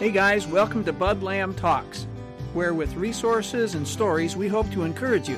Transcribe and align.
Hey 0.00 0.10
guys, 0.10 0.46
welcome 0.46 0.82
to 0.84 0.94
Bud 0.94 1.22
Lamb 1.22 1.52
Talks, 1.52 2.06
where 2.54 2.72
with 2.72 2.94
resources 2.94 3.74
and 3.74 3.86
stories 3.86 4.34
we 4.34 4.48
hope 4.48 4.70
to 4.70 4.84
encourage 4.84 5.28
you 5.28 5.36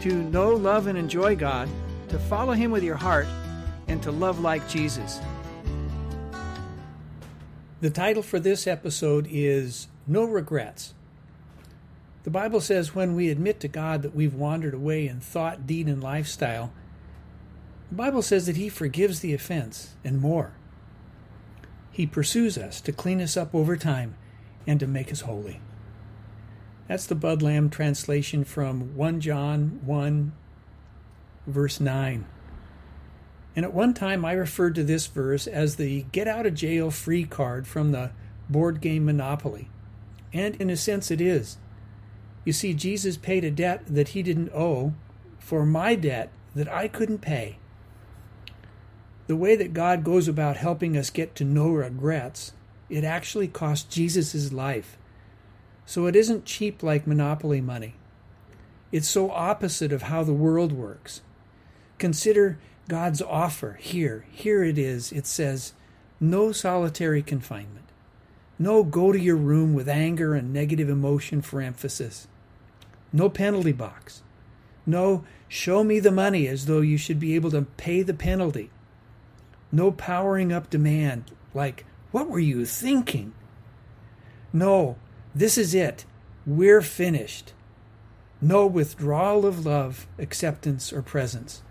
to 0.00 0.20
know, 0.20 0.50
love, 0.50 0.88
and 0.88 0.98
enjoy 0.98 1.36
God, 1.36 1.68
to 2.08 2.18
follow 2.18 2.54
Him 2.54 2.72
with 2.72 2.82
your 2.82 2.96
heart, 2.96 3.28
and 3.86 4.02
to 4.02 4.10
love 4.10 4.40
like 4.40 4.68
Jesus. 4.68 5.20
The 7.82 7.90
title 7.90 8.24
for 8.24 8.40
this 8.40 8.66
episode 8.66 9.28
is 9.30 9.86
No 10.08 10.24
Regrets. 10.24 10.92
The 12.24 12.30
Bible 12.30 12.60
says 12.60 12.96
when 12.96 13.14
we 13.14 13.30
admit 13.30 13.60
to 13.60 13.68
God 13.68 14.02
that 14.02 14.16
we've 14.16 14.34
wandered 14.34 14.74
away 14.74 15.06
in 15.06 15.20
thought, 15.20 15.68
deed, 15.68 15.86
and 15.86 16.02
lifestyle, 16.02 16.72
the 17.90 17.94
Bible 17.94 18.22
says 18.22 18.46
that 18.46 18.56
He 18.56 18.68
forgives 18.68 19.20
the 19.20 19.34
offense 19.34 19.94
and 20.02 20.20
more. 20.20 20.54
He 21.94 22.06
pursues 22.08 22.58
us 22.58 22.80
to 22.80 22.92
clean 22.92 23.20
us 23.20 23.36
up 23.36 23.54
over 23.54 23.76
time 23.76 24.16
and 24.66 24.80
to 24.80 24.86
make 24.88 25.12
us 25.12 25.20
holy. 25.20 25.60
That's 26.88 27.06
the 27.06 27.14
Bud 27.14 27.40
Lamb 27.40 27.70
translation 27.70 28.42
from 28.42 28.96
1 28.96 29.20
John 29.20 29.78
1, 29.84 30.32
verse 31.46 31.78
9. 31.78 32.26
And 33.54 33.64
at 33.64 33.72
one 33.72 33.94
time 33.94 34.24
I 34.24 34.32
referred 34.32 34.74
to 34.74 34.82
this 34.82 35.06
verse 35.06 35.46
as 35.46 35.76
the 35.76 36.04
get 36.10 36.26
out 36.26 36.46
of 36.46 36.54
jail 36.54 36.90
free 36.90 37.22
card 37.22 37.64
from 37.64 37.92
the 37.92 38.10
board 38.48 38.80
game 38.80 39.04
Monopoly. 39.04 39.70
And 40.32 40.56
in 40.56 40.70
a 40.70 40.76
sense 40.76 41.12
it 41.12 41.20
is. 41.20 41.58
You 42.44 42.52
see, 42.52 42.74
Jesus 42.74 43.16
paid 43.16 43.44
a 43.44 43.52
debt 43.52 43.84
that 43.86 44.08
he 44.08 44.22
didn't 44.24 44.52
owe 44.52 44.94
for 45.38 45.64
my 45.64 45.94
debt 45.94 46.32
that 46.56 46.68
I 46.68 46.88
couldn't 46.88 47.18
pay. 47.18 47.58
The 49.26 49.36
way 49.36 49.56
that 49.56 49.72
God 49.72 50.04
goes 50.04 50.28
about 50.28 50.56
helping 50.56 50.96
us 50.96 51.10
get 51.10 51.34
to 51.36 51.44
no 51.44 51.70
regrets, 51.70 52.52
it 52.90 53.04
actually 53.04 53.48
cost 53.48 53.90
Jesus' 53.90 54.52
life. 54.52 54.98
So 55.86 56.06
it 56.06 56.16
isn't 56.16 56.44
cheap 56.44 56.82
like 56.82 57.06
monopoly 57.06 57.60
money. 57.60 57.94
It's 58.92 59.08
so 59.08 59.30
opposite 59.30 59.92
of 59.92 60.02
how 60.02 60.22
the 60.22 60.32
world 60.32 60.72
works. 60.72 61.22
Consider 61.98 62.58
God's 62.88 63.22
offer 63.22 63.78
here. 63.80 64.26
Here 64.30 64.62
it 64.62 64.78
is. 64.78 65.10
It 65.10 65.26
says, 65.26 65.72
no 66.20 66.52
solitary 66.52 67.22
confinement. 67.22 67.86
No 68.58 68.84
go 68.84 69.10
to 69.10 69.18
your 69.18 69.36
room 69.36 69.74
with 69.74 69.88
anger 69.88 70.34
and 70.34 70.52
negative 70.52 70.88
emotion 70.88 71.42
for 71.42 71.60
emphasis. 71.60 72.28
No 73.12 73.28
penalty 73.28 73.72
box. 73.72 74.22
No 74.86 75.24
show 75.48 75.82
me 75.82 75.98
the 75.98 76.12
money 76.12 76.46
as 76.46 76.66
though 76.66 76.80
you 76.80 76.96
should 76.96 77.18
be 77.18 77.34
able 77.34 77.50
to 77.50 77.62
pay 77.62 78.02
the 78.02 78.14
penalty. 78.14 78.70
No 79.74 79.90
powering 79.90 80.52
up 80.52 80.70
demand 80.70 81.32
like, 81.52 81.84
what 82.12 82.30
were 82.30 82.38
you 82.38 82.64
thinking? 82.64 83.34
No, 84.52 84.94
this 85.34 85.58
is 85.58 85.74
it. 85.74 86.04
We're 86.46 86.80
finished. 86.80 87.52
No 88.40 88.68
withdrawal 88.68 89.44
of 89.44 89.66
love, 89.66 90.06
acceptance, 90.16 90.92
or 90.92 91.02
presence. 91.02 91.64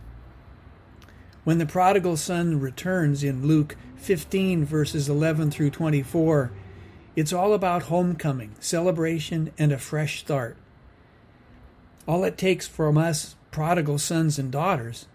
When 1.45 1.59
the 1.59 1.65
prodigal 1.65 2.17
son 2.17 2.59
returns 2.59 3.23
in 3.23 3.47
Luke 3.47 3.77
15, 3.95 4.65
verses 4.65 5.07
11 5.07 5.51
through 5.51 5.69
24, 5.69 6.51
it's 7.15 7.31
all 7.31 7.53
about 7.53 7.83
homecoming, 7.83 8.53
celebration, 8.59 9.53
and 9.57 9.71
a 9.71 9.77
fresh 9.77 10.19
start. 10.19 10.57
All 12.05 12.25
it 12.25 12.37
takes 12.37 12.67
from 12.67 12.97
us 12.97 13.37
prodigal 13.49 13.97
sons 13.97 14.37
and 14.37 14.51
daughters 14.51 15.05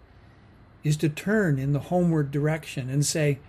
is 0.83 0.97
to 0.97 1.09
turn 1.09 1.59
in 1.59 1.73
the 1.73 1.79
homeward 1.79 2.31
direction 2.31 2.89
and 2.89 3.05
say, 3.05 3.39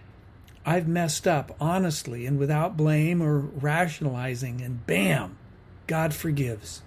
I've 0.65 0.89
messed 0.89 1.27
up 1.27 1.55
honestly 1.61 2.27
and 2.27 2.39
without 2.39 2.77
blame 2.77 3.23
or 3.23 3.39
rationalizing, 3.39 4.61
and 4.61 4.87
bam, 4.87 5.39
God 5.87 6.13
forgives. 6.13 6.83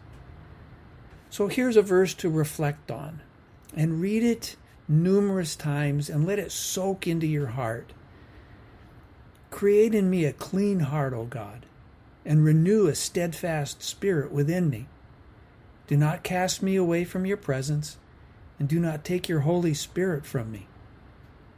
So 1.30 1.48
here's 1.48 1.78
a 1.78 1.82
verse 1.82 2.14
to 2.16 2.30
reflect 2.30 2.92
on 2.92 3.22
and 3.76 4.00
read 4.00 4.24
it 4.24 4.56
numerous 4.88 5.56
times 5.56 6.10
and 6.10 6.28
let 6.28 6.40
it 6.40 6.52
soak 6.52 7.08
into 7.08 7.26
your 7.26 7.48
heart. 7.48 7.94
Create 9.50 9.96
in 9.96 10.10
me 10.10 10.26
a 10.26 10.34
clean 10.34 10.82
heart, 10.82 11.14
O 11.14 11.26
God, 11.26 11.66
and 12.26 12.46
renew 12.46 12.88
a 12.88 12.96
steadfast 12.96 13.82
spirit 13.82 14.32
within 14.32 14.70
me. 14.70 14.88
Do 15.88 15.98
not 15.98 16.24
cast 16.24 16.62
me 16.62 16.76
away 16.76 17.04
from 17.04 17.26
your 17.26 17.38
presence 17.38 17.98
and 18.60 18.68
do 18.68 18.80
not 18.80 19.04
take 19.04 19.28
your 19.28 19.42
Holy 19.42 19.74
Spirit 19.74 20.26
from 20.26 20.52
me. 20.52 20.68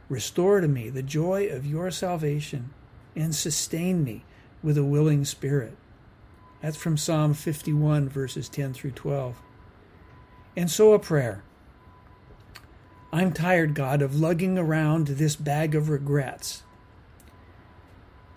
Restore 0.08 0.60
to 0.60 0.68
me 0.68 0.88
the 0.88 1.02
joy 1.02 1.46
of 1.48 1.66
your 1.66 1.90
salvation 1.90 2.70
and 3.14 3.34
sustain 3.34 4.04
me 4.04 4.24
with 4.62 4.78
a 4.78 4.84
willing 4.84 5.24
spirit. 5.24 5.76
That's 6.62 6.76
from 6.76 6.96
Psalm 6.96 7.34
51, 7.34 8.08
verses 8.08 8.48
10 8.48 8.72
through 8.74 8.92
12. 8.92 9.36
And 10.56 10.70
so 10.70 10.92
a 10.92 10.98
prayer. 10.98 11.42
I'm 13.12 13.32
tired, 13.32 13.74
God, 13.74 14.02
of 14.02 14.18
lugging 14.18 14.58
around 14.58 15.08
this 15.08 15.36
bag 15.36 15.74
of 15.74 15.88
regrets. 15.88 16.62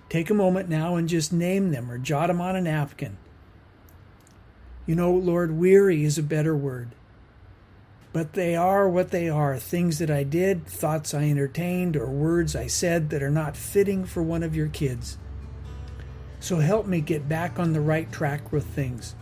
Take 0.09 0.29
a 0.29 0.33
moment 0.35 0.69
now 0.69 0.95
and 0.95 1.07
just 1.07 1.31
name 1.31 1.71
them 1.71 1.89
or 1.89 1.97
jot 1.97 2.27
them 2.27 2.41
on 2.41 2.55
a 2.55 2.61
napkin. 2.61 3.17
You 4.85 4.95
know, 4.95 5.11
Lord, 5.11 5.51
weary 5.51 6.03
is 6.03 6.17
a 6.17 6.23
better 6.23 6.55
word 6.55 6.89
but 8.11 8.33
they 8.33 8.55
are 8.55 8.89
what 8.89 9.11
they 9.11 9.29
are 9.29 9.57
things 9.57 9.99
that 9.99 10.09
I 10.09 10.23
did, 10.23 10.65
thoughts 10.65 11.13
I 11.13 11.29
entertained, 11.29 11.95
or 11.95 12.07
words 12.07 12.55
I 12.55 12.67
said 12.67 13.09
that 13.11 13.21
are 13.21 13.29
not 13.29 13.55
fitting 13.55 14.05
for 14.05 14.23
one 14.23 14.43
of 14.43 14.55
your 14.55 14.67
kids. 14.67 15.17
So 16.39 16.57
help 16.57 16.87
me 16.87 17.01
get 17.01 17.29
back 17.29 17.59
on 17.59 17.73
the 17.73 17.81
right 17.81 18.11
track 18.11 18.51
with 18.51 18.65
things. 18.65 19.15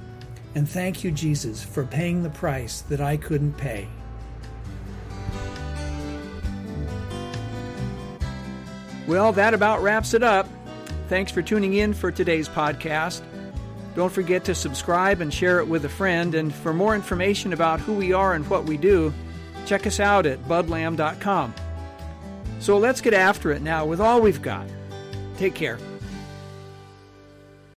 And 0.56 0.70
thank 0.70 1.04
you, 1.04 1.12
Jesus, 1.12 1.64
for 1.64 1.84
paying 1.84 2.24
the 2.24 2.30
price 2.30 2.82
that 2.82 3.02
I 3.02 3.18
couldn't 3.18 3.54
pay. 3.54 3.88
Well, 9.08 9.32
that 9.34 9.54
about 9.54 9.82
wraps 9.82 10.14
it 10.14 10.24
up. 10.24 10.48
Thanks 11.08 11.32
for 11.32 11.42
tuning 11.42 11.76
in 11.76 11.94
for 11.94 12.12
today's 12.12 12.50
podcast. 12.50 13.22
Don't 13.98 14.14
forget 14.14 14.44
to 14.44 14.54
subscribe 14.54 15.22
and 15.22 15.34
share 15.34 15.58
it 15.58 15.68
with 15.68 15.84
a 15.84 15.90
friend. 15.90 16.36
And 16.36 16.54
for 16.54 16.72
more 16.72 16.94
information 16.94 17.52
about 17.52 17.80
who 17.80 17.94
we 17.94 18.14
are 18.14 18.36
and 18.36 18.48
what 18.48 18.66
we 18.66 18.78
do, 18.78 19.12
check 19.66 19.88
us 19.88 20.00
out 20.00 20.28
at 20.28 20.44
budlam.com. 20.44 21.56
So 22.60 22.78
let's 22.78 23.02
get 23.02 23.16
after 23.16 23.52
it 23.52 23.64
now 23.64 23.88
with 23.88 24.00
all 24.00 24.22
we've 24.22 24.44
got. 24.44 24.68
Take 25.38 25.56
care. 25.56 25.80